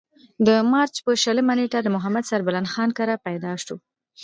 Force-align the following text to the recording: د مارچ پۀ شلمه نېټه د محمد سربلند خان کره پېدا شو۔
د 0.47 0.49
مارچ 0.71 0.95
پۀ 1.03 1.11
شلمه 1.23 1.53
نېټه 1.59 1.79
د 1.83 1.87
محمد 1.95 2.23
سربلند 2.31 2.69
خان 2.73 2.89
کره 2.97 3.15
پېدا 3.25 3.51
شو۔ 3.65 3.75